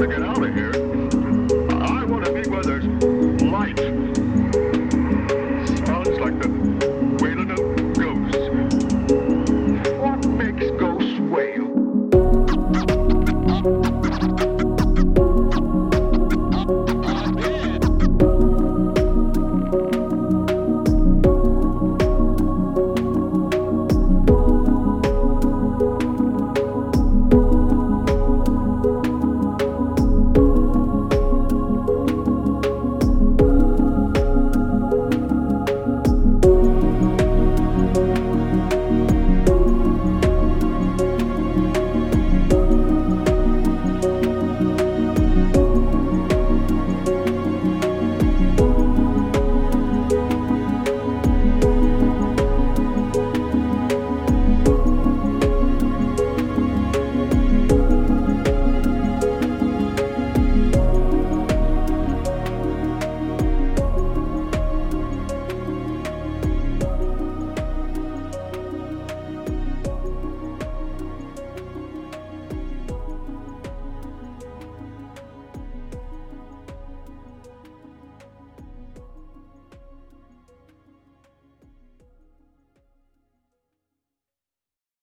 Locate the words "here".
0.54-0.89